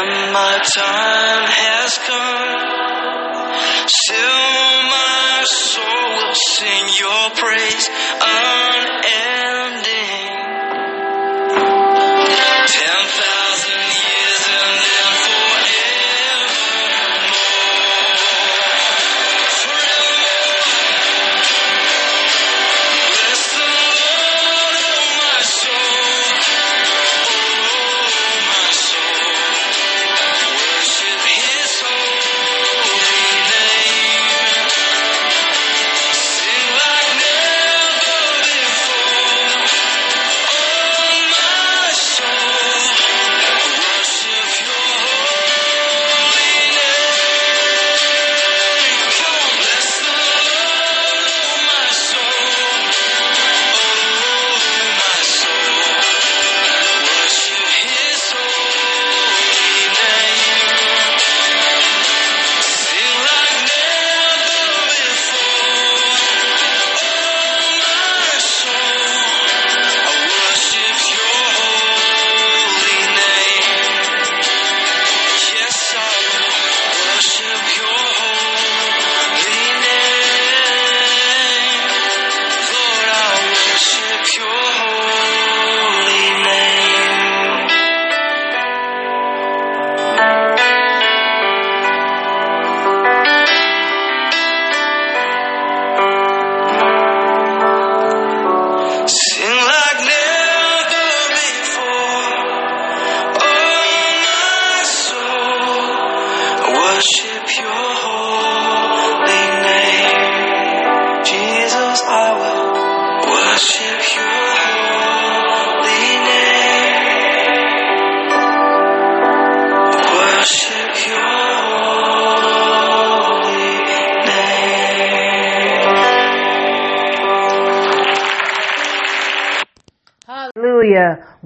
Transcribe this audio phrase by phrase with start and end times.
[0.00, 2.47] and my time has come.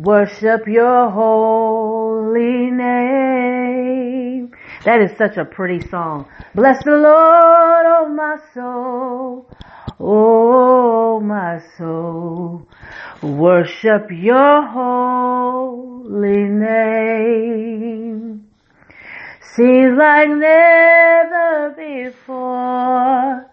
[0.04, 4.50] Worship your holy name.
[4.84, 6.26] That is such a pretty song.
[6.56, 9.49] Bless the Lord, oh my soul.
[10.00, 12.66] Oh my soul.
[13.22, 18.49] Worship your holy name.
[19.54, 23.46] Seems like never before.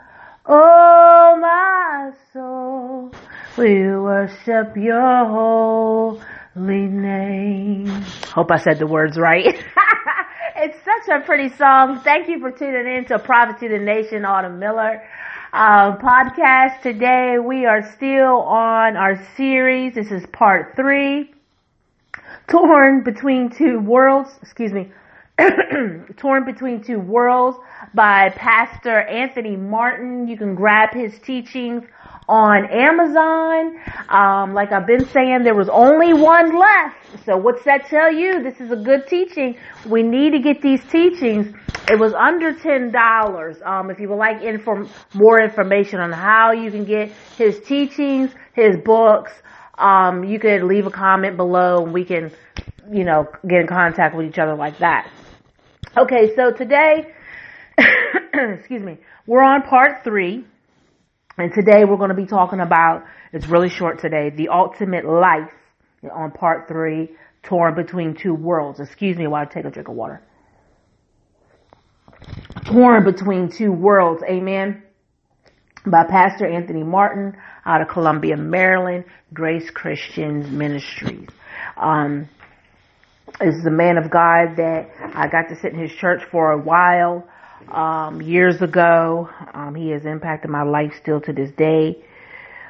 [0.48, 3.12] Oh my soul.
[3.56, 6.20] We worship your holy
[6.68, 7.88] name.
[8.34, 9.46] Hope I said the words right.
[10.56, 12.02] it's such a pretty song.
[12.04, 15.02] Thank you for tuning in to Prophet to the Nation, Autumn Miller
[15.54, 16.82] uh, podcast.
[16.82, 19.96] Today we are still on our series.
[19.96, 21.34] This is part three.
[22.48, 24.30] Torn between two worlds.
[24.42, 24.92] Excuse me.
[26.18, 27.58] Torn Between Two Worlds
[27.94, 30.28] by Pastor Anthony Martin.
[30.28, 31.84] You can grab his teachings
[32.28, 33.80] on Amazon.
[34.10, 37.26] Um, like I've been saying, there was only one left.
[37.26, 38.44] So what's that tell you?
[38.44, 39.58] This is a good teaching.
[39.88, 41.56] We need to get these teachings.
[41.90, 43.58] It was under ten dollars.
[43.66, 48.32] Um, if you would like inform more information on how you can get his teachings,
[48.54, 49.32] his books,
[49.78, 52.32] um, you could leave a comment below and we can,
[52.92, 55.10] you know, get in contact with each other like that.
[56.00, 57.12] Okay, so today,
[58.34, 60.46] excuse me, we're on part three.
[61.38, 63.04] And today we're going to be talking about,
[63.34, 65.52] it's really short today, the ultimate life
[66.10, 67.10] on part three,
[67.44, 68.80] torn between two worlds.
[68.80, 70.22] Excuse me while I take a drink of water.
[72.66, 74.24] Torn between two worlds.
[74.24, 74.84] Amen.
[75.86, 77.36] By Pastor Anthony Martin
[77.66, 79.04] out of Columbia, Maryland,
[79.34, 81.28] Grace Christians Ministries.
[81.76, 82.30] Um,
[83.42, 86.58] is a man of God that I got to sit in his church for a
[86.58, 87.28] while
[87.70, 89.30] um, years ago.
[89.54, 91.98] Um, he has impacted my life still to this day.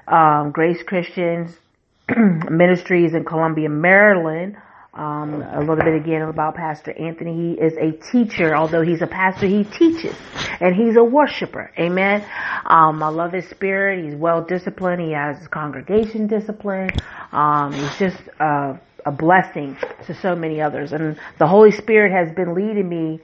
[0.07, 1.55] Um, Grace Christians
[2.49, 4.57] Ministries in Columbia, Maryland.
[4.91, 7.53] Um, a little bit again about Pastor Anthony.
[7.55, 10.15] He is a teacher, although he's a pastor, he teaches
[10.59, 11.71] and he's a worshiper.
[11.77, 12.25] Amen.
[12.65, 14.03] Um, I love his spirit.
[14.03, 15.01] He's well disciplined.
[15.01, 16.89] He has congregation discipline.
[17.31, 18.77] Um, he's just, uh,
[19.09, 19.75] a blessing
[20.05, 20.93] to so many others.
[20.93, 23.19] And the Holy Spirit has been leading me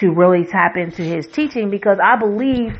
[0.00, 2.76] to really tap into his teaching because I believe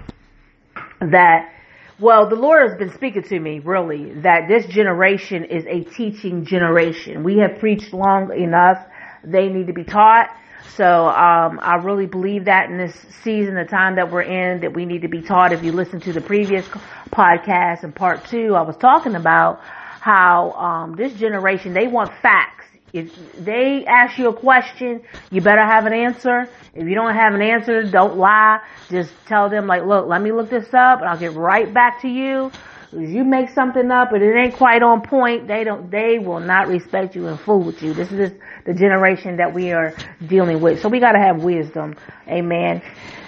[1.00, 1.52] that
[2.00, 6.44] well, the Lord has been speaking to me really that this generation is a teaching
[6.44, 7.24] generation.
[7.24, 8.86] We have preached long enough.
[9.24, 10.28] They need to be taught.
[10.76, 12.94] So, um, I really believe that in this
[13.24, 15.52] season, the time that we're in, that we need to be taught.
[15.52, 16.64] If you listen to the previous
[17.10, 19.60] podcast in part two, I was talking about
[20.08, 22.64] how, um, this generation, they want facts.
[22.94, 26.48] If they ask you a question, you better have an answer.
[26.74, 28.60] If you don't have an answer, don't lie.
[28.88, 32.00] Just tell them like, look, let me look this up and I'll get right back
[32.02, 32.50] to you.
[32.90, 36.40] If you make something up and it ain't quite on point, they don't, they will
[36.40, 37.92] not respect you and fool with you.
[37.92, 38.32] This is
[38.64, 39.94] the generation that we are
[40.26, 40.80] dealing with.
[40.80, 41.96] So we gotta have wisdom.
[42.26, 42.80] Amen.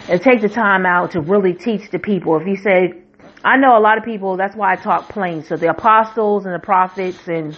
[0.08, 2.40] And take the time out to really teach the people.
[2.40, 3.02] If you say,
[3.42, 5.44] I know a lot of people, that's why I talk plain.
[5.44, 7.56] So the apostles and the prophets and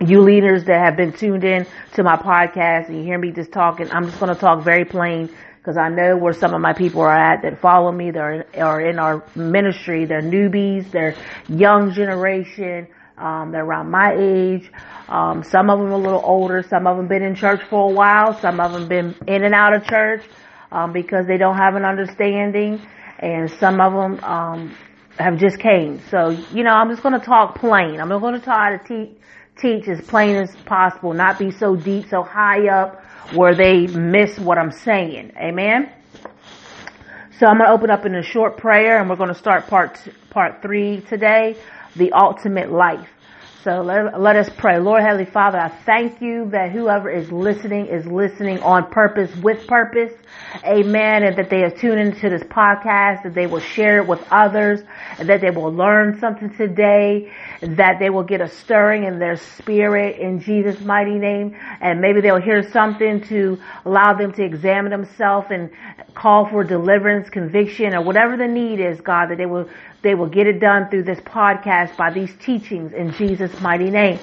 [0.00, 3.52] you leaders that have been tuned in to my podcast and you hear me just
[3.52, 5.28] talking, I'm just going to talk very plain
[5.58, 8.10] because I know where some of my people are at that follow me.
[8.10, 10.06] They're are in our ministry.
[10.06, 10.90] They're newbies.
[10.90, 11.14] They're
[11.48, 12.88] young generation.
[13.18, 14.70] Um, they're around my age.
[15.08, 16.62] Um, some of them a little older.
[16.62, 18.38] Some of them been in church for a while.
[18.40, 20.24] Some of them been in and out of church
[20.70, 22.80] um, because they don't have an understanding,
[23.18, 24.76] and some of them um,
[25.18, 26.00] have just came.
[26.10, 28.00] So you know, I'm just going to talk plain.
[28.00, 29.16] I'm going to try to teach
[29.60, 33.02] teach as plain as possible, not be so deep, so high up
[33.34, 35.32] where they miss what I'm saying.
[35.36, 35.92] Amen.
[37.38, 39.66] So I'm going to open up in a short prayer and we're going to start
[39.66, 41.56] part, part three today,
[41.94, 43.08] the ultimate life.
[43.64, 44.78] So let, let us pray.
[44.78, 49.66] Lord Heavenly Father, I thank you that whoever is listening is listening on purpose, with
[49.66, 50.12] purpose.
[50.64, 51.24] Amen.
[51.24, 54.80] And that they are tuned into this podcast, that they will share it with others,
[55.18, 59.34] and that they will learn something today, that they will get a stirring in their
[59.36, 61.56] spirit in Jesus' mighty name.
[61.80, 65.70] And maybe they'll hear something to allow them to examine themselves and
[66.14, 69.68] call for deliverance, conviction, or whatever the need is, God, that they will
[70.02, 74.18] they will get it done through this podcast by these teachings in Jesus' mighty name.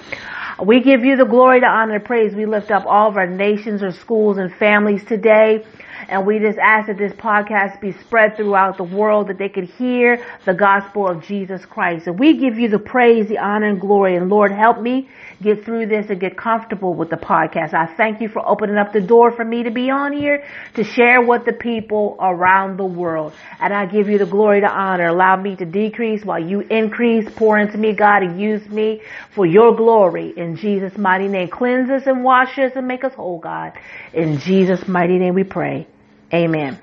[0.63, 2.34] We give you the glory, the honor, and praise.
[2.34, 5.65] We lift up all of our nations, our schools, and families today.
[6.07, 9.65] And we just ask that this podcast be spread throughout the world, that they could
[9.65, 12.07] hear the gospel of Jesus Christ.
[12.07, 14.15] And we give you the praise, the honor, and glory.
[14.15, 15.09] And Lord, help me
[15.41, 17.74] get through this and get comfortable with the podcast.
[17.74, 20.45] I thank you for opening up the door for me to be on here
[20.75, 23.33] to share with the people around the world.
[23.59, 25.07] And I give you the glory, the honor.
[25.07, 27.27] Allow me to decrease while you increase.
[27.35, 29.01] Pour into me, God, and use me
[29.33, 30.33] for your glory.
[30.35, 33.74] In Jesus' mighty name, cleanse us and wash us and make us whole, God.
[34.13, 35.88] In Jesus' mighty name we pray.
[36.36, 36.77] Amen.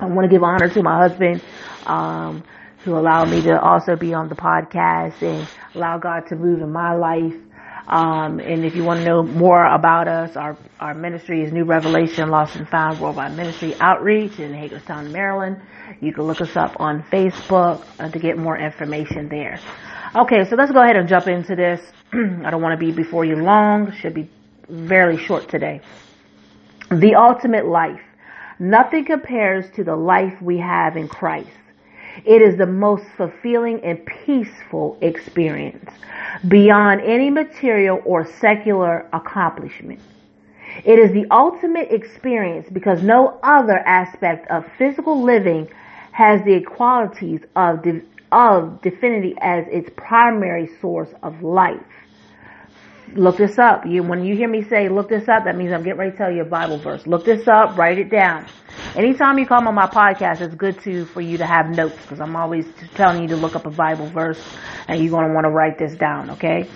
[0.00, 1.42] I want to give honor to my husband,
[1.84, 2.42] um,
[2.82, 6.72] who allowed me to also be on the podcast and allow God to move in
[6.72, 7.34] my life.
[7.86, 11.64] Um, and if you want to know more about us, our, our ministry is New
[11.64, 15.60] Revelation Lost and Found Worldwide Ministry Outreach in Hagerstown, Maryland.
[16.00, 19.60] You can look us up on Facebook uh, to get more information there.
[20.16, 21.82] Okay, so let's go ahead and jump into this.
[22.14, 23.92] I don't want to be before you long.
[24.00, 24.30] Should be
[24.70, 25.82] very short today.
[26.88, 28.00] The ultimate life.
[28.58, 31.48] Nothing compares to the life we have in Christ.
[32.24, 35.90] It is the most fulfilling and peaceful experience
[36.46, 40.00] beyond any material or secular accomplishment.
[40.84, 45.68] It is the ultimate experience because no other aspect of physical living
[46.12, 47.84] has the qualities of,
[48.30, 51.80] of divinity as its primary source of life.
[53.16, 53.86] Look this up.
[53.86, 56.16] You, when you hear me say look this up, that means I'm getting ready to
[56.16, 57.06] tell you a Bible verse.
[57.06, 58.46] Look this up, write it down.
[58.96, 62.20] Anytime you come on my podcast, it's good to, for you to have notes because
[62.20, 64.42] I'm always telling you to look up a Bible verse
[64.88, 66.68] and you're going to want to write this down, okay?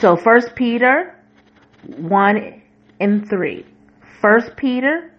[0.00, 1.14] So first Peter
[1.96, 2.62] 1
[2.98, 3.66] and 3.
[4.20, 5.12] First Peter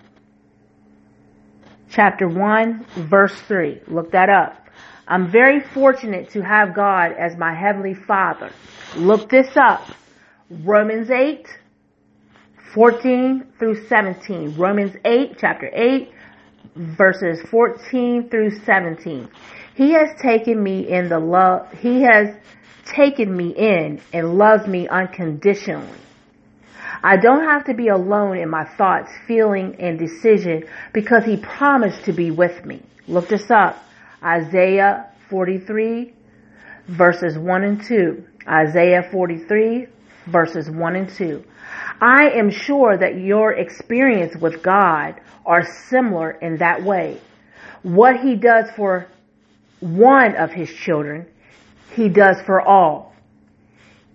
[1.89, 3.81] chapter 1 verse 3.
[3.87, 4.67] Look that up.
[5.07, 8.51] I'm very fortunate to have God as my heavenly father.
[8.97, 9.87] Look this up.
[10.49, 11.45] Romans 8,
[12.73, 14.55] 14 through 17.
[14.57, 16.09] Romans 8, chapter 8,
[16.75, 19.29] verses 14 through 17.
[19.75, 22.33] He has taken me in the love, he has
[22.85, 25.99] taken me in and loves me unconditionally.
[27.03, 30.63] I don't have to be alone in my thoughts, feeling, and decision
[30.93, 32.81] because he promised to be with me.
[33.07, 33.83] Look this up.
[34.23, 36.13] Isaiah 43
[36.87, 38.23] verses 1 and 2.
[38.47, 39.87] Isaiah 43
[40.27, 41.43] verses 1 and 2.
[42.01, 47.19] I am sure that your experience with God are similar in that way.
[47.83, 49.07] What he does for
[49.79, 51.27] one of his children,
[51.95, 53.15] he does for all.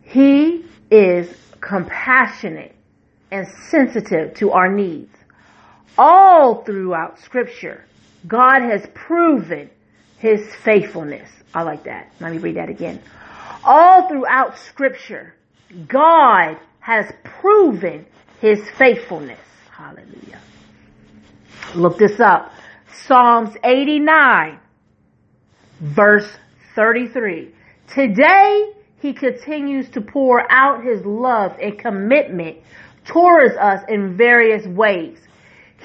[0.03, 2.75] He is compassionate
[3.31, 5.15] and sensitive to our needs.
[5.97, 7.85] All throughout scripture,
[8.27, 9.71] God has proven
[10.19, 11.29] his faithfulness.
[11.55, 12.13] I like that.
[12.21, 13.01] Let me read that again.
[13.65, 15.35] All throughout scripture,
[15.89, 18.07] God has proven
[18.41, 19.41] his faithfulness.
[19.71, 20.41] Hallelujah.
[21.75, 22.53] Look this up.
[22.93, 24.59] Psalms 89
[25.83, 26.31] verse
[26.75, 27.51] 33.
[27.93, 32.59] Today, he continues to pour out his love and commitment
[33.05, 35.19] towards us in various ways.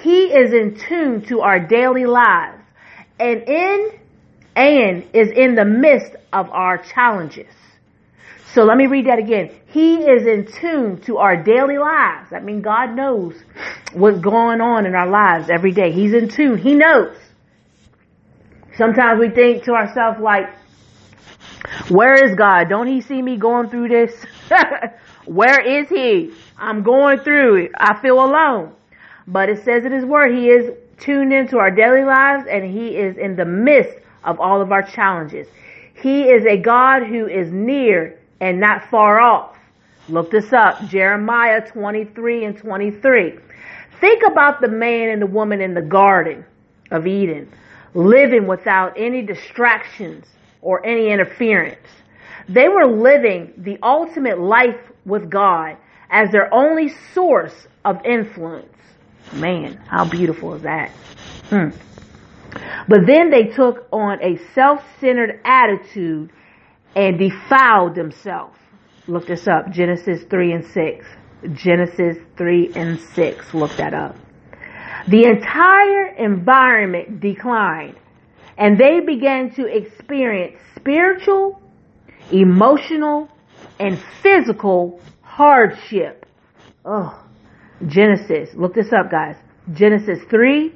[0.03, 2.61] He is in tune to our daily lives
[3.19, 3.91] and in
[4.55, 7.51] and is in the midst of our challenges.
[8.57, 9.51] So let me read that again.
[9.67, 12.33] He is in tune to our daily lives.
[12.33, 13.35] I mean, God knows
[13.93, 15.91] what's going on in our lives every day.
[15.91, 16.57] He's in tune.
[16.57, 17.15] He knows.
[18.75, 20.49] Sometimes we think to ourselves like,
[21.89, 22.67] where is God?
[22.67, 24.25] Don't he see me going through this?
[25.25, 26.33] where is he?
[26.57, 27.71] I'm going through it.
[27.77, 28.73] I feel alone.
[29.27, 32.97] But it says in his word, he is tuned into our daily lives and he
[32.97, 35.45] is in the midst of all of our challenges.
[36.01, 39.55] He is a God who is near and not far off.
[40.09, 40.87] Look this up.
[40.87, 43.33] Jeremiah 23 and 23.
[43.99, 46.45] Think about the man and the woman in the garden
[46.91, 47.51] of Eden,
[47.93, 50.25] living without any distractions
[50.61, 51.87] or any interference.
[52.47, 55.77] They were living the ultimate life with God
[56.09, 58.73] as their only source of influence.
[59.33, 60.89] Man, how beautiful is that?
[61.49, 61.69] Hmm.
[62.87, 66.31] But then they took on a self-centered attitude
[66.95, 68.57] and defiled themselves.
[69.07, 69.71] Look this up.
[69.71, 71.05] Genesis 3 and 6.
[71.53, 73.53] Genesis 3 and 6.
[73.53, 74.15] Look that up.
[75.07, 77.95] The entire environment declined
[78.57, 81.61] and they began to experience spiritual,
[82.31, 83.29] emotional,
[83.79, 86.25] and physical hardship.
[86.83, 87.23] Oh,
[87.85, 88.49] Genesis.
[88.55, 89.35] Look this up, guys.
[89.73, 90.73] Genesis 3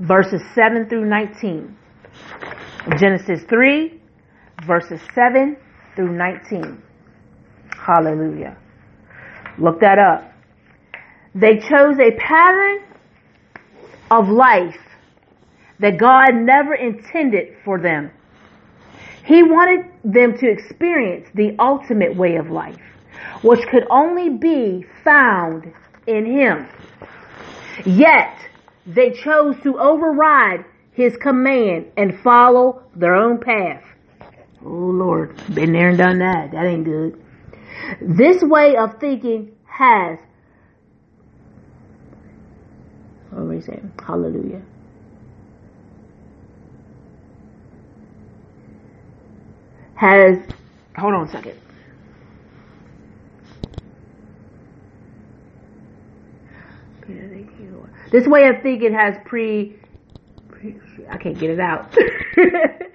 [0.00, 1.76] verses 7 through 19.
[2.98, 3.99] Genesis 3
[4.66, 5.56] verses 7
[5.96, 6.82] through 19.
[7.76, 8.56] Hallelujah.
[9.58, 10.32] Look that up.
[11.34, 12.82] They chose a pattern
[14.10, 14.76] of life
[15.78, 18.10] that God never intended for them.
[19.24, 22.80] He wanted them to experience the ultimate way of life,
[23.42, 25.72] which could only be found
[26.06, 26.66] in Him.
[27.86, 28.36] Yet,
[28.86, 33.82] they chose to override His command and follow their own path.
[34.64, 36.52] Oh Lord, been there and done that.
[36.52, 37.22] That ain't good.
[38.00, 40.18] This way of thinking has,
[43.30, 43.92] what are we saying?
[44.06, 44.62] Hallelujah.
[49.94, 50.38] Has,
[50.96, 51.58] hold on a second.
[58.10, 59.76] This way of thinking has pre,
[60.48, 60.76] pre
[61.08, 61.94] I can't get it out,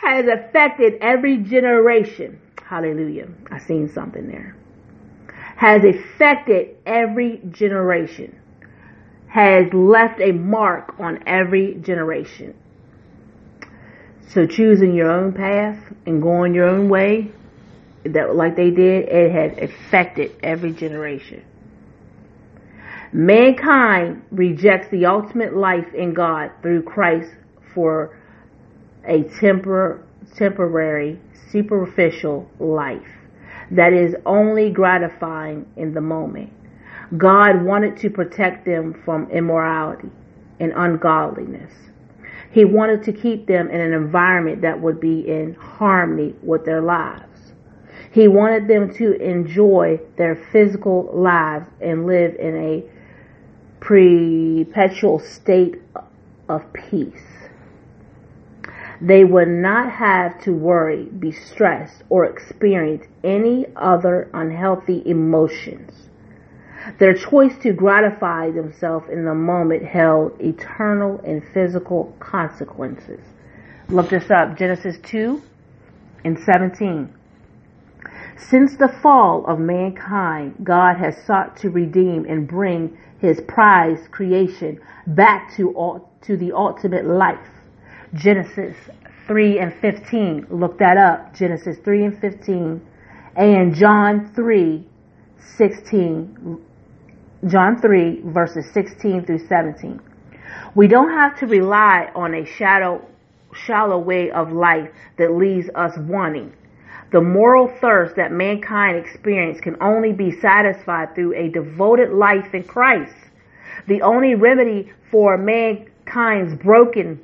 [0.00, 2.40] has affected every generation.
[2.64, 3.28] Hallelujah.
[3.50, 4.56] I seen something there.
[5.56, 8.38] Has affected every generation.
[9.28, 12.54] Has left a mark on every generation.
[14.28, 17.32] So choosing your own path and going your own way,
[18.04, 21.44] that like they did, it has affected every generation.
[23.12, 27.30] Mankind rejects the ultimate life in God through Christ
[27.74, 28.17] for
[29.06, 30.02] a tempor-
[30.36, 31.18] temporary,
[31.50, 33.02] superficial life
[33.70, 36.52] that is only gratifying in the moment.
[37.16, 40.10] God wanted to protect them from immorality
[40.60, 41.72] and ungodliness.
[42.50, 46.80] He wanted to keep them in an environment that would be in harmony with their
[46.80, 47.24] lives.
[48.10, 52.84] He wanted them to enjoy their physical lives and live in a
[53.80, 55.76] perpetual state
[56.48, 57.27] of peace.
[59.00, 66.08] They would not have to worry, be stressed, or experience any other unhealthy emotions.
[66.98, 73.20] Their choice to gratify themselves in the moment held eternal and physical consequences.
[73.88, 75.42] Look this up, Genesis 2
[76.24, 77.14] and 17.
[78.36, 84.80] Since the fall of mankind, God has sought to redeem and bring his prized creation
[85.06, 87.57] back to, to the ultimate life.
[88.14, 88.76] Genesis
[89.26, 90.46] 3 and 15.
[90.50, 91.34] Look that up.
[91.34, 92.80] Genesis 3 and 15.
[93.36, 94.86] And John 3,
[95.56, 96.58] 16.
[97.46, 100.00] John 3 verses 16 through 17.
[100.74, 103.06] We don't have to rely on a shadow,
[103.54, 106.52] shallow way of life that leaves us wanting.
[107.12, 112.64] The moral thirst that mankind experience can only be satisfied through a devoted life in
[112.64, 113.14] Christ.
[113.86, 117.20] The only remedy for mankind's broken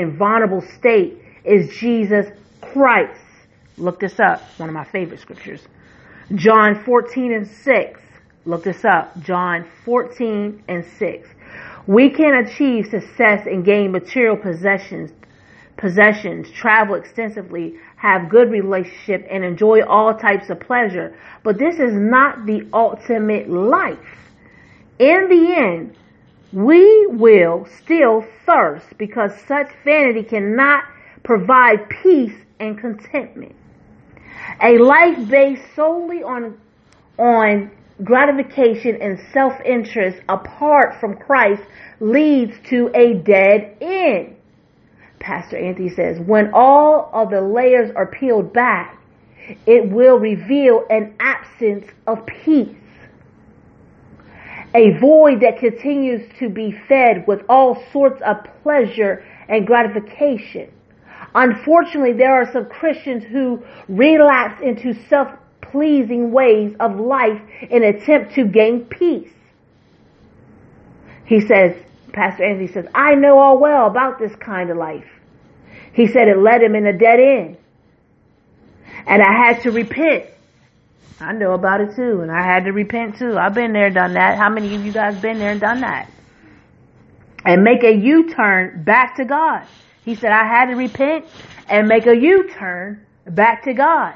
[0.00, 2.26] and vulnerable state is Jesus
[2.60, 3.20] Christ.
[3.76, 4.40] Look this up.
[4.56, 5.60] One of my favorite scriptures.
[6.34, 8.00] John 14 and 6.
[8.46, 9.20] Look this up.
[9.20, 11.28] John 14 and 6.
[11.86, 15.10] We can achieve success and gain material possessions,
[15.76, 21.14] possessions, travel extensively, have good relationship, and enjoy all types of pleasure.
[21.42, 23.98] But this is not the ultimate life.
[24.98, 25.96] In the end,
[26.52, 30.84] we will still thirst because such vanity cannot
[31.22, 33.54] provide peace and contentment.
[34.62, 36.58] A life based solely on,
[37.18, 37.70] on
[38.04, 41.62] gratification and self-interest apart from Christ
[42.00, 44.36] leads to a dead end.
[45.20, 48.98] Pastor Anthony says, when all of the layers are peeled back,
[49.66, 52.76] it will reveal an absence of peace.
[54.74, 60.72] A void that continues to be fed with all sorts of pleasure and gratification.
[61.34, 65.28] Unfortunately, there are some Christians who relapse into self
[65.60, 69.32] pleasing ways of life in attempt to gain peace.
[71.24, 71.76] He says,
[72.12, 75.08] Pastor Anthony says, I know all well about this kind of life.
[75.94, 77.56] He said it led him in a dead end.
[79.06, 80.26] And I had to repent.
[81.22, 83.36] I know about it too, and I had to repent too.
[83.38, 84.36] I've been there, done that.
[84.38, 86.10] How many of you guys been there and done that?
[87.44, 89.66] And make a U-turn back to God.
[90.04, 91.26] He said, I had to repent
[91.68, 94.14] and make a U-turn back to God.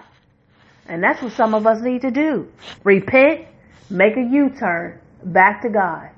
[0.89, 2.49] And that's what some of us need to do.
[2.85, 3.47] Repent,
[3.91, 6.11] make a U-turn back to God.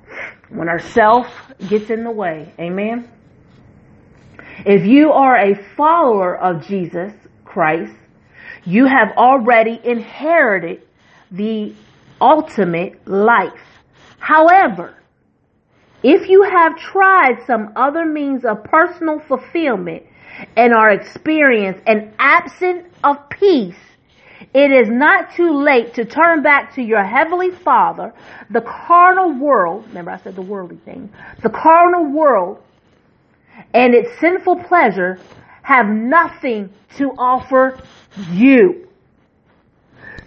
[0.49, 1.27] When our self
[1.67, 2.53] gets in the way.
[2.59, 3.09] Amen.
[4.65, 7.13] If you are a follower of Jesus
[7.45, 7.93] Christ,
[8.65, 10.81] you have already inherited
[11.31, 11.73] the
[12.21, 13.51] ultimate life.
[14.19, 14.95] However,
[16.03, 20.03] if you have tried some other means of personal fulfillment
[20.55, 23.75] and are experiencing an absence of peace,
[24.53, 28.13] It is not too late to turn back to your heavenly father.
[28.49, 31.09] The carnal world, remember I said the worldly thing,
[31.43, 32.63] the carnal world
[33.73, 35.19] and its sinful pleasure
[35.61, 37.81] have nothing to offer
[38.31, 38.87] you.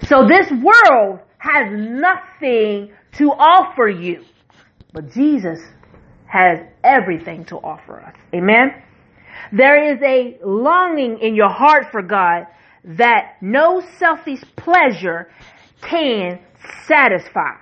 [0.07, 4.25] So this world has nothing to offer you.
[4.93, 5.61] But Jesus
[6.27, 8.15] has everything to offer us.
[8.35, 8.83] Amen.
[9.53, 12.47] There is a longing in your heart for God
[12.85, 15.31] that no selfish pleasure
[15.83, 16.41] can
[16.87, 17.55] satisfy.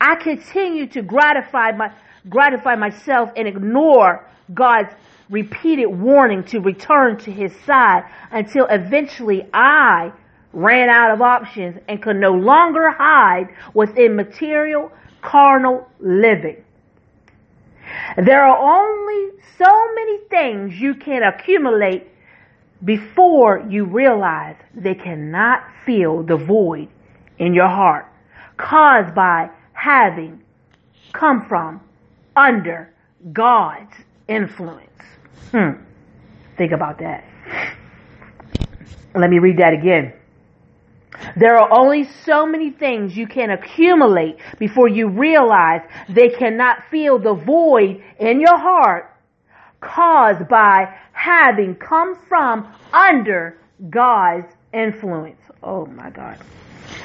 [0.00, 1.92] I continue to gratify my,
[2.28, 4.92] gratify myself and ignore God's
[5.28, 10.12] repeated warning to return to his side until eventually I
[10.52, 16.62] ran out of options and could no longer hide within material carnal living.
[18.16, 22.08] There are only so many things you can accumulate
[22.84, 26.88] before you realize they cannot fill the void
[27.38, 28.06] in your heart
[28.56, 30.42] caused by having
[31.12, 31.80] come from
[32.34, 32.92] under
[33.32, 33.94] God's
[34.28, 34.90] influence.
[35.50, 35.82] Hmm.
[36.56, 37.24] Think about that.
[39.14, 40.12] Let me read that again.
[41.36, 47.18] There are only so many things you can accumulate before you realize they cannot fill
[47.18, 49.12] the void in your heart
[49.80, 53.58] caused by having come from under
[53.88, 55.40] God's influence.
[55.62, 56.38] Oh my God.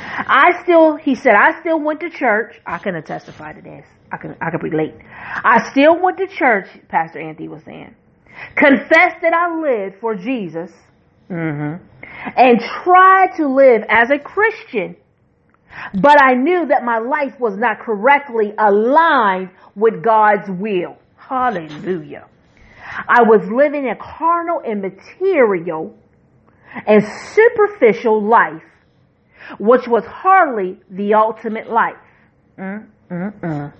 [0.03, 2.59] I still, he said, I still went to church.
[2.65, 3.85] I can testify to this.
[4.11, 4.95] I can, I can relate.
[5.09, 7.95] I still went to church, Pastor Anthony was saying.
[8.55, 10.71] Confessed that I lived for Jesus.
[11.29, 11.85] Mm-hmm
[12.35, 14.95] and tried to live as a Christian.
[15.93, 20.97] But I knew that my life was not correctly aligned with God's will.
[21.15, 22.27] Hallelujah.
[23.07, 25.97] I was living a carnal and material
[26.85, 28.63] and superficial life,
[29.59, 31.95] which was hardly the ultimate life.
[32.57, 33.73] Mm-mm-mm.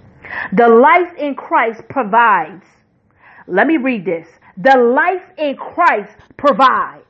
[0.54, 2.64] The life in Christ provides.
[3.48, 4.28] Let me read this.
[4.58, 7.06] The life in Christ provides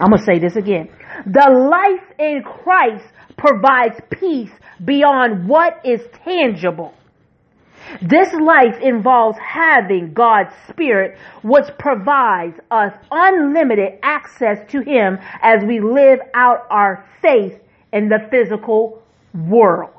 [0.00, 0.88] I'm going to say this again.
[1.26, 3.04] The life in Christ
[3.36, 4.50] provides peace
[4.84, 6.94] beyond what is tangible.
[8.02, 15.80] This life involves having God's Spirit, which provides us unlimited access to Him as we
[15.80, 17.58] live out our faith
[17.92, 19.02] in the physical
[19.34, 19.97] world.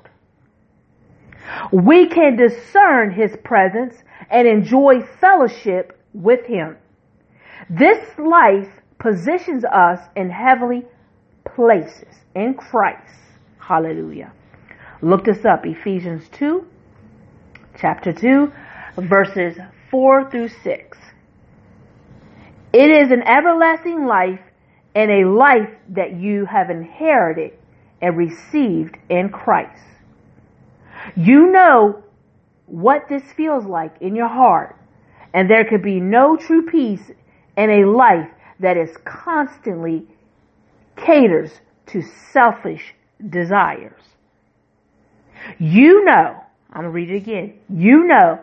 [1.71, 3.95] We can discern His presence
[4.29, 6.77] and enjoy fellowship with Him.
[7.69, 10.85] This life positions us in heavenly
[11.45, 13.13] places in Christ.
[13.59, 14.31] Hallelujah.
[15.01, 16.65] Look this up, Ephesians 2,
[17.79, 18.51] chapter 2,
[18.97, 19.57] verses
[19.91, 20.97] 4 through 6.
[22.73, 24.41] It is an everlasting life
[24.93, 27.53] and a life that you have inherited
[28.01, 29.83] and received in Christ.
[31.15, 32.03] You know
[32.65, 34.75] what this feels like in your heart,
[35.33, 37.11] and there could be no true peace
[37.57, 40.05] in a life that is constantly
[40.95, 41.51] caters
[41.87, 42.93] to selfish
[43.29, 44.01] desires.
[45.57, 47.59] You know, I'm going to read it again.
[47.69, 48.39] You know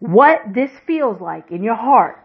[0.00, 2.18] what this feels like in your heart.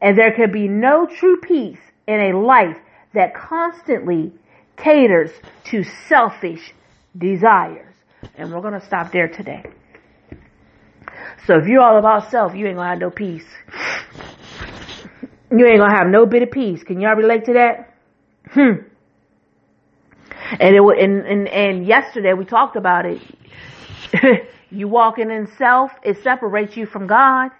[0.00, 2.76] And there can be no true peace in a life
[3.14, 4.32] that constantly
[4.76, 5.30] caters
[5.64, 6.74] to selfish
[7.16, 7.85] desires.
[8.34, 9.64] And we're going to stop there today.
[11.46, 13.46] So if you're all about self, you ain't going to have no peace.
[15.50, 16.82] You ain't gonna have no bit of peace.
[16.82, 17.94] Can y'all relate to that?
[18.50, 18.86] Hmm.
[20.58, 23.22] And it and and and yesterday we talked about it.
[24.70, 27.50] you walking in self, it separates you from God.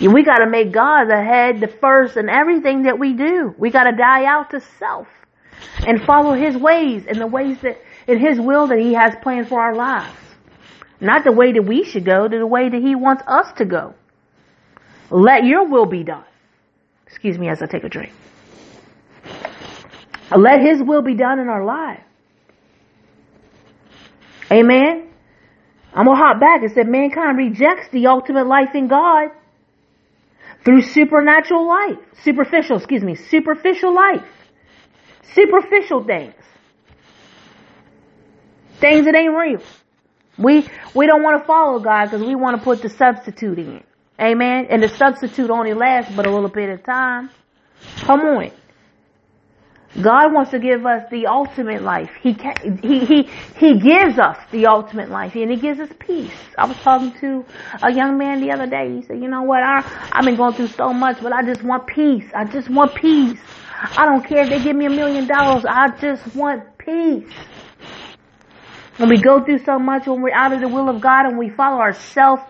[0.00, 3.54] We got to make God the head, the first, and everything that we do.
[3.58, 5.06] We got to die out to self
[5.86, 9.48] and follow His ways and the ways that in His will that He has planned
[9.48, 10.16] for our lives.
[11.00, 13.64] Not the way that we should go, to the way that He wants us to
[13.64, 13.94] go.
[15.10, 16.24] Let Your will be done.
[17.06, 18.12] Excuse me as I take a drink.
[20.36, 22.02] Let His will be done in our life.
[24.50, 25.08] Amen.
[25.94, 29.28] I'm gonna hop back and say mankind rejects the ultimate life in God
[30.64, 34.24] through supernatural life, superficial, excuse me, superficial life,
[35.34, 36.34] superficial things,
[38.82, 39.62] things that ain't real.
[40.36, 43.82] We we don't want to follow God because we want to put the substitute in.
[44.20, 44.66] Amen.
[44.68, 47.30] And the substitute only lasts but a little bit of time.
[48.00, 48.50] Come on.
[50.00, 52.10] God wants to give us the ultimate life.
[52.22, 53.22] He can, he he
[53.56, 56.32] he gives us the ultimate life, and he gives us peace.
[56.56, 57.44] I was talking to
[57.82, 58.90] a young man the other day.
[58.96, 59.62] He said, "You know what?
[59.62, 62.24] I I've been going through so much, but I just want peace.
[62.34, 63.38] I just want peace.
[63.82, 65.66] I don't care if they give me a million dollars.
[65.68, 67.28] I just want peace.
[68.98, 71.38] When we go through so much, when we're out of the will of God and
[71.38, 72.40] we follow our self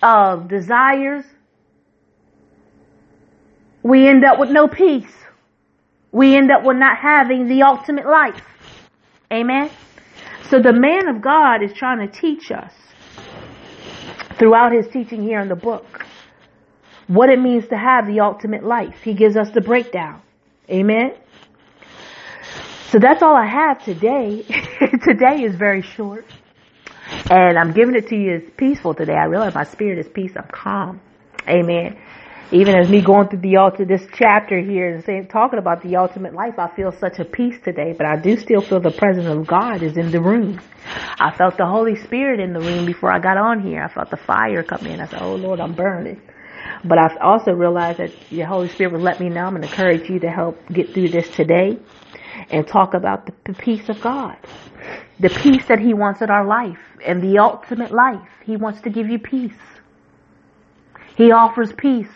[0.00, 1.24] uh, desires,
[3.82, 5.12] we end up with no peace.
[6.12, 8.42] We end up with not having the ultimate life.
[9.32, 9.70] Amen.
[10.50, 12.72] So the man of God is trying to teach us
[14.38, 16.06] throughout his teaching here in the book
[17.06, 18.96] what it means to have the ultimate life.
[19.02, 20.22] He gives us the breakdown.
[20.70, 21.12] Amen.
[22.92, 24.42] So that's all I have today.
[25.02, 26.26] today is very short.
[27.30, 29.14] And I'm giving it to you as peaceful today.
[29.14, 30.32] I realize my spirit is peace.
[30.36, 31.00] I'm calm.
[31.48, 31.98] Amen.
[32.50, 35.96] Even as me going through the altar, this chapter here and saying, talking about the
[35.96, 39.26] ultimate life, I feel such a peace today, but I do still feel the presence
[39.26, 40.60] of God is in the room.
[41.18, 43.82] I felt the Holy Spirit in the room before I got on here.
[43.82, 45.00] I felt the fire come in.
[45.00, 46.20] I said, Oh Lord, I'm burning.
[46.84, 49.46] But I've also realized that the Holy Spirit will let me know.
[49.46, 51.78] I'm going to encourage you to help get through this today
[52.50, 54.36] and talk about the peace of God.
[55.20, 58.28] The peace that He wants in our life and the ultimate life.
[58.44, 59.52] He wants to give you peace.
[61.16, 62.08] He offers peace.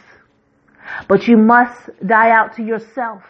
[1.09, 3.23] But you must die out to yourself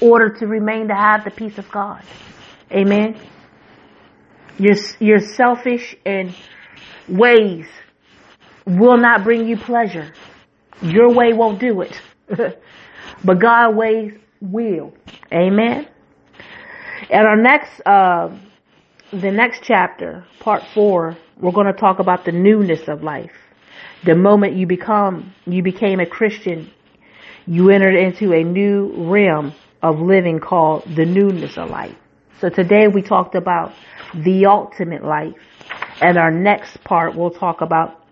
[0.00, 2.02] in order to remain to have the peace of God.
[2.70, 3.18] Amen.
[4.58, 6.34] Your, your selfish and
[7.08, 7.66] ways
[8.66, 10.12] will not bring you pleasure.
[10.82, 12.00] Your way won't do it.
[13.24, 14.92] but God's ways will.
[15.32, 15.88] Amen.
[17.10, 18.36] And our next, uh,
[19.12, 23.32] the next chapter, part four, we're going to talk about the newness of life.
[24.04, 26.70] The moment you become, you became a Christian,
[27.46, 31.94] you entered into a new realm of living called the newness of life.
[32.40, 33.72] So today we talked about
[34.14, 35.34] the ultimate life.
[36.00, 38.04] And our next part we'll talk about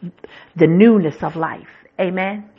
[0.56, 1.68] the newness of life.
[2.00, 2.50] Amen.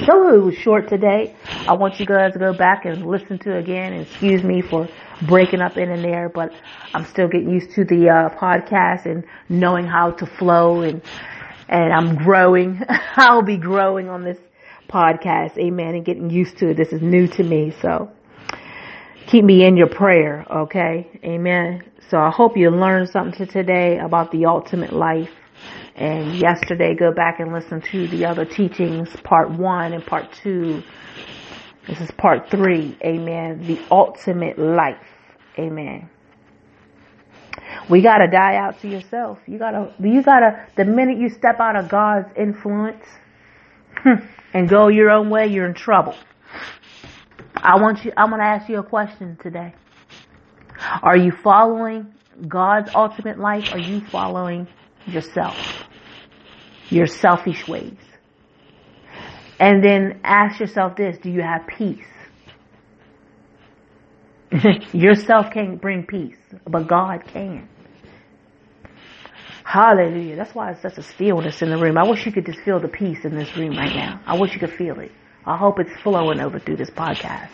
[0.00, 1.36] So it was short today.
[1.68, 3.92] I want you guys to go back and listen to it again.
[3.92, 4.88] Excuse me for
[5.28, 6.50] breaking up in and there, but
[6.94, 11.02] I'm still getting used to the uh, podcast and knowing how to flow and
[11.68, 12.80] and I'm growing.
[13.16, 14.38] I'll be growing on this
[14.88, 15.58] podcast.
[15.58, 15.94] Amen.
[15.94, 16.76] And getting used to it.
[16.78, 17.74] This is new to me.
[17.82, 18.10] So
[19.26, 20.46] keep me in your prayer.
[20.50, 21.20] Okay.
[21.22, 21.82] Amen.
[22.08, 25.30] So I hope you learned something today about the ultimate life.
[25.94, 30.82] And yesterday, go back and listen to the other teachings, part one and part two.
[31.86, 32.96] This is part three.
[33.04, 33.66] Amen.
[33.66, 35.04] The ultimate life.
[35.58, 36.08] Amen.
[37.90, 39.38] We gotta die out to yourself.
[39.46, 43.04] You gotta, you gotta, the minute you step out of God's influence
[43.96, 44.24] hmm,
[44.54, 46.14] and go your own way, you're in trouble.
[47.54, 49.74] I want you, I'm gonna ask you a question today.
[51.02, 52.12] Are you following
[52.48, 53.72] God's ultimate life?
[53.72, 54.66] Are you following
[55.06, 55.56] yourself?
[56.90, 57.96] Your selfish ways.
[59.58, 62.04] And then ask yourself this, do you have peace?
[64.92, 66.36] Yourself can't bring peace,
[66.66, 67.68] but God can.
[69.64, 70.36] Hallelujah.
[70.36, 71.96] That's why it's such a stillness in the room.
[71.96, 74.20] I wish you could just feel the peace in this room right now.
[74.26, 75.12] I wish you could feel it.
[75.46, 77.48] I hope it's flowing over through this podcast.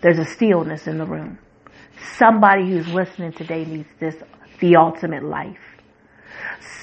[0.00, 1.38] There's a stillness in the room.
[2.16, 4.14] Somebody who's listening today needs this,
[4.60, 5.58] the ultimate life.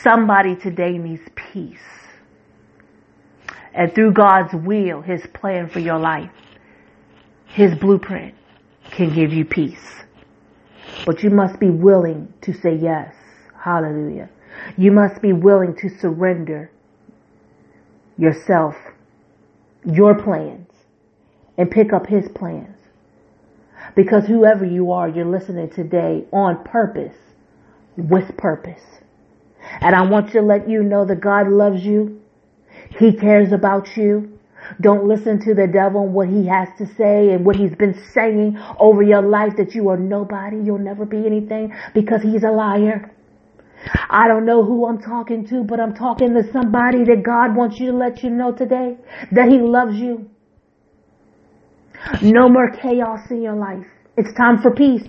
[0.02, 1.80] Somebody today needs peace.
[3.74, 6.32] And through God's will, His plan for your life,
[7.48, 8.36] His blueprint
[8.92, 10.04] can give you peace.
[11.06, 13.14] But you must be willing to say yes.
[13.60, 14.30] Hallelujah.
[14.78, 16.72] You must be willing to surrender
[18.18, 18.76] yourself,
[19.86, 20.70] your plans,
[21.58, 22.78] and pick up His plans.
[23.96, 27.16] Because whoever you are, you're listening today on purpose,
[27.98, 28.82] with purpose.
[29.82, 32.22] And I want to let you know that God loves you.
[33.00, 34.40] He cares about you.
[34.82, 38.00] Don't listen to the devil and what he has to say and what he's been
[38.14, 42.52] saying over your life that you are nobody, you'll never be anything because he's a
[42.52, 43.12] liar.
[44.10, 47.80] I don't know who I'm talking to, but I'm talking to somebody that God wants
[47.80, 48.98] you to let you know today
[49.32, 50.30] that he loves you.
[52.22, 53.86] No more chaos in your life.
[54.18, 55.08] It's time for peace.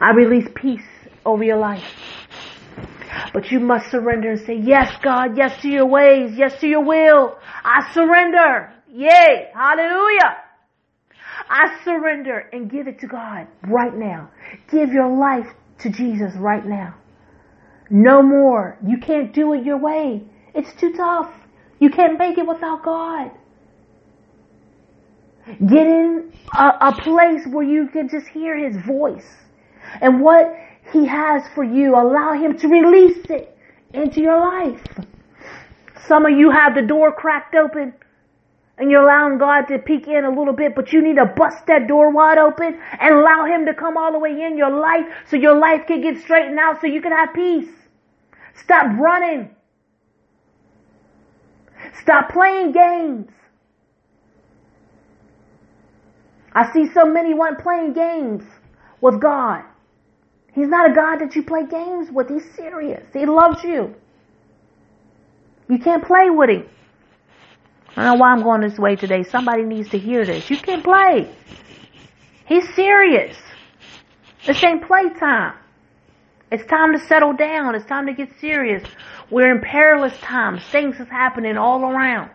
[0.00, 0.82] I release peace
[1.24, 1.82] over your life.
[3.34, 6.84] But you must surrender and say, yes, God, yes to your ways, yes to your
[6.84, 7.36] will.
[7.64, 8.72] I surrender.
[8.88, 9.50] Yay.
[9.52, 10.36] Hallelujah.
[11.50, 14.30] I surrender and give it to God right now.
[14.70, 15.48] Give your life
[15.80, 16.94] to Jesus right now.
[17.90, 18.78] No more.
[18.86, 20.22] You can't do it your way.
[20.54, 21.34] It's too tough.
[21.80, 23.32] You can't make it without God.
[25.46, 29.26] Get in a, a place where you can just hear His voice
[30.00, 30.54] and what
[30.94, 31.96] He has for you.
[31.96, 33.58] Allow Him to release it
[33.92, 34.80] into your life.
[36.06, 37.92] Some of you have the door cracked open
[38.78, 41.66] and you're allowing God to peek in a little bit, but you need to bust
[41.66, 45.04] that door wide open and allow Him to come all the way in your life
[45.28, 47.70] so your life can get straightened out so you can have peace.
[48.62, 49.50] Stop running.
[52.02, 53.30] Stop playing games.
[56.52, 58.44] I see so many want playing games
[59.00, 59.64] with God.
[60.54, 62.28] He's not a God that you play games with.
[62.28, 63.04] He's serious.
[63.12, 63.94] He loves you.
[65.68, 66.68] You can't play with him.
[67.96, 69.22] I don't know why I'm going this way today.
[69.24, 70.48] Somebody needs to hear this.
[70.50, 71.34] You can't play.
[72.46, 73.36] He's serious.
[74.46, 75.54] This ain't playtime.
[76.52, 77.74] It's time to settle down.
[77.74, 78.82] It's time to get serious.
[79.30, 80.62] We're in perilous times.
[80.70, 82.30] Things is happening all around.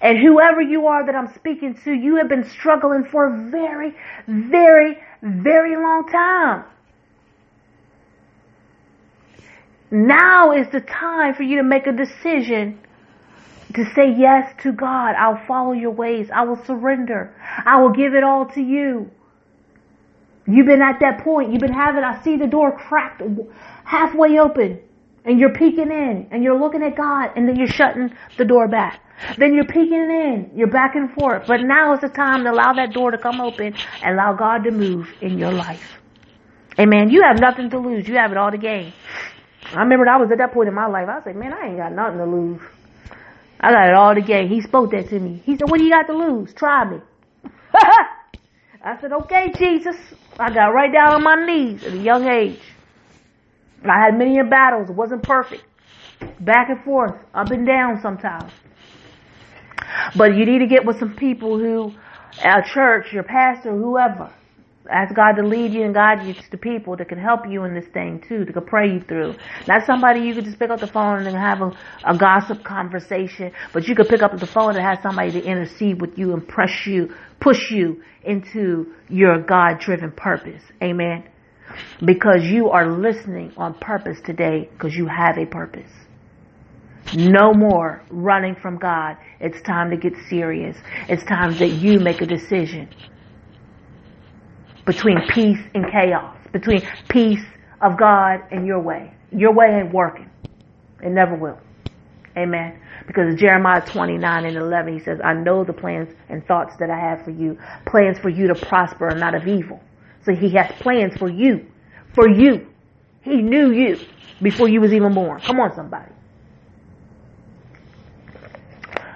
[0.00, 3.94] And whoever you are that I'm speaking to, you have been struggling for a very,
[4.26, 6.64] very, very long time.
[9.90, 12.80] Now is the time for you to make a decision
[13.74, 15.14] to say yes to God.
[15.16, 16.28] I'll follow your ways.
[16.34, 17.34] I will surrender.
[17.64, 19.10] I will give it all to you.
[20.48, 21.52] You've been at that point.
[21.52, 23.22] You've been having, I see the door cracked
[23.84, 24.80] halfway open
[25.24, 28.68] and you're peeking in and you're looking at God and then you're shutting the door
[28.68, 29.00] back.
[29.38, 30.50] Then you're peeking in.
[30.54, 31.46] You're back and forth.
[31.46, 34.64] But now is the time to allow that door to come open and allow God
[34.64, 35.98] to move in your life.
[36.78, 37.10] Amen.
[37.10, 38.06] You have nothing to lose.
[38.06, 38.92] You have it all to gain.
[39.64, 41.08] I remember I was at that point in my life.
[41.08, 42.60] I like, man, I ain't got nothing to lose.
[43.60, 44.48] I got it all to gain.
[44.48, 45.42] He spoke that to me.
[45.44, 46.52] He said, what do you got to lose?
[46.54, 46.98] Try me.
[48.82, 49.96] I said, okay, Jesus.
[50.38, 52.60] I got right down on my knees at a young age.
[53.84, 54.90] I had many battles.
[54.90, 55.64] It wasn't perfect.
[56.40, 58.52] Back and forth, up and down sometimes.
[60.14, 61.92] But you need to get with some people who,
[62.44, 64.30] a church, your pastor, whoever.
[64.90, 67.74] Ask God to lead you and guide you to people that can help you in
[67.74, 69.34] this thing too, that can pray you through.
[69.66, 71.72] Not somebody you could just pick up the phone and have a,
[72.04, 76.00] a gossip conversation, but you could pick up the phone and have somebody to intercede
[76.00, 80.62] with you and press you, push you into your God-driven purpose.
[80.82, 81.28] Amen.
[82.04, 85.90] Because you are listening on purpose today because you have a purpose.
[87.14, 89.16] No more running from God.
[89.40, 90.76] It's time to get serious.
[91.08, 92.88] It's time that you make a decision
[94.86, 97.44] between peace and chaos, between peace
[97.82, 99.12] of God and your way.
[99.32, 100.30] Your way ain't working.
[101.02, 101.58] It never will.
[102.36, 102.80] Amen.
[103.06, 106.98] Because Jeremiah 29 and 11, he says, I know the plans and thoughts that I
[106.98, 107.58] have for you.
[107.86, 109.80] Plans for you to prosper and not of evil.
[110.24, 111.66] So he has plans for you.
[112.14, 112.66] For you.
[113.22, 113.98] He knew you
[114.40, 115.40] before you was even born.
[115.40, 116.12] Come on, somebody.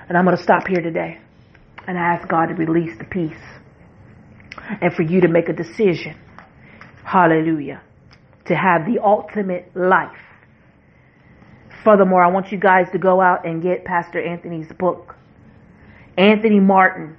[0.09, 1.21] And I'm going to stop here today
[1.87, 3.60] and ask God to release the peace
[4.81, 6.17] and for you to make a decision.
[7.05, 7.83] Hallelujah.
[8.47, 10.17] To have the ultimate life.
[11.85, 15.15] Furthermore, I want you guys to go out and get Pastor Anthony's book.
[16.17, 17.17] Anthony Martin.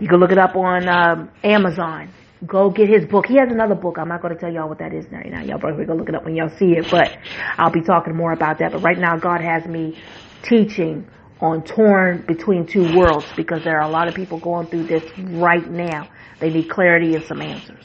[0.00, 2.12] You can look it up on um, Amazon.
[2.46, 3.26] Go get his book.
[3.26, 3.98] He has another book.
[3.98, 5.42] I'm not going to tell y'all what that is right now.
[5.42, 7.18] Y'all probably go look it up when y'all see it, but
[7.58, 8.72] I'll be talking more about that.
[8.72, 9.98] But right now, God has me
[10.42, 11.06] teaching
[11.40, 15.04] on torn between two worlds because there are a lot of people going through this
[15.18, 16.08] right now.
[16.38, 17.84] They need clarity and some answers.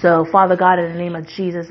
[0.00, 1.70] So, Father God, in the name of Jesus,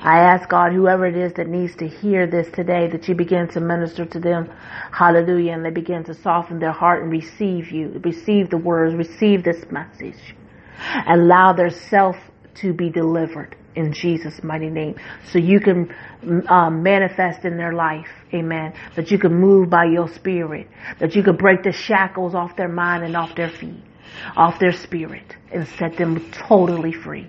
[0.00, 3.48] I ask God, whoever it is that needs to hear this today, that you begin
[3.48, 4.50] to minister to them.
[4.92, 5.52] Hallelujah.
[5.52, 9.70] And they begin to soften their heart and receive you, receive the words, receive this
[9.70, 10.34] message.
[11.06, 12.16] Allow their self
[12.56, 14.96] to be delivered in Jesus' mighty name.
[15.30, 15.94] So you can
[16.48, 18.08] um, manifest in their life.
[18.34, 18.74] Amen.
[18.96, 20.68] That you can move by your spirit.
[20.98, 23.82] That you can break the shackles off their mind and off their feet,
[24.36, 27.28] off their spirit and set them totally free.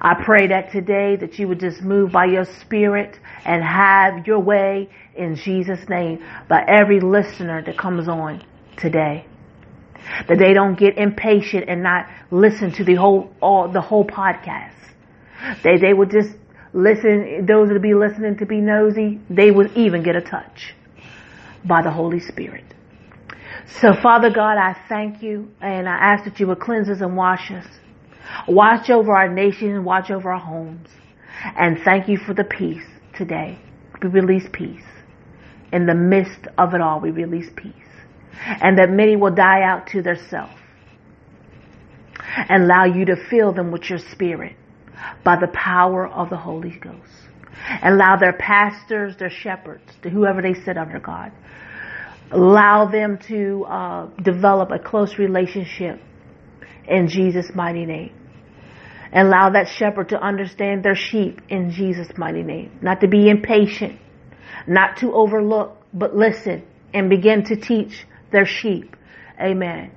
[0.00, 4.40] I pray that today that you would just move by your spirit and have your
[4.40, 8.44] way in Jesus name by every listener that comes on
[8.76, 9.26] today.
[10.28, 14.72] That they don't get impatient and not listen to the whole, all, the whole podcast.
[15.62, 16.30] They, they would just
[16.72, 20.74] listen, those that be listening to be nosy, they would even get a touch
[21.64, 22.64] by the Holy Spirit.
[23.80, 27.16] So Father God, I thank you and I ask that you would cleanse us and
[27.16, 27.66] wash us.
[28.48, 30.88] Watch over our nation, and watch over our homes.
[31.56, 33.58] And thank you for the peace today.
[34.02, 34.84] We release peace.
[35.72, 37.72] In the midst of it all, we release peace.
[38.44, 40.50] And that many will die out to their self.
[42.48, 44.56] And allow you to fill them with your spirit
[45.24, 47.10] by the power of the Holy Ghost.
[47.82, 51.32] Allow their pastors, their shepherds, to whoever they sit under God,
[52.30, 56.00] allow them to uh, develop a close relationship
[56.88, 58.12] in Jesus' mighty name.
[59.12, 62.76] Allow that shepherd to understand their sheep in Jesus' mighty name.
[62.82, 64.00] Not to be impatient,
[64.66, 68.96] not to overlook, but listen and begin to teach their sheep.
[69.40, 69.92] Amen.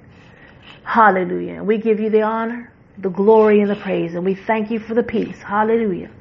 [0.84, 1.64] Hallelujah.
[1.64, 4.16] We give you the honor, the glory, and the praise.
[4.16, 5.38] And we thank you for the peace.
[5.41, 6.12] Hallelujah.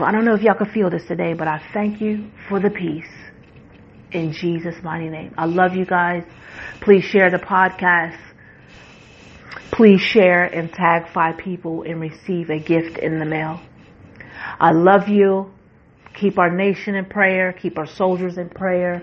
[0.00, 2.70] I don't know if y'all can feel this today, but I thank you for the
[2.70, 3.08] peace.
[4.12, 5.34] In Jesus' mighty name.
[5.36, 6.24] I love you guys.
[6.80, 8.18] Please share the podcast.
[9.72, 13.60] Please share and tag five people and receive a gift in the mail.
[14.58, 15.52] I love you.
[16.14, 17.52] Keep our nation in prayer.
[17.52, 19.02] Keep our soldiers in prayer.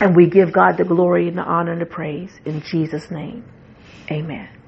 [0.00, 3.44] And we give God the glory and the honor and the praise in Jesus' name.
[4.10, 4.59] Amen.